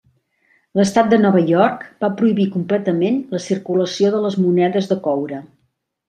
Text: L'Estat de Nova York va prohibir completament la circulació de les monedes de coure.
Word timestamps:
L'Estat 0.77 1.09
de 1.09 1.17
Nova 1.25 1.41
York 1.49 1.83
va 2.05 2.09
prohibir 2.21 2.47
completament 2.55 3.19
la 3.33 3.41
circulació 3.49 4.09
de 4.15 4.23
les 4.23 4.39
monedes 4.47 4.89
de 4.93 4.99
coure. 5.09 5.43